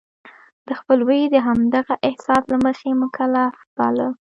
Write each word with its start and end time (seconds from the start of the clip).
د 0.67 0.69
خپلوی 0.79 1.21
د 1.33 1.35
همدغه 1.47 1.95
احساس 2.07 2.43
له 2.51 2.57
مخې 2.65 2.89
مکلف 3.01 3.55
باله. 3.77 4.07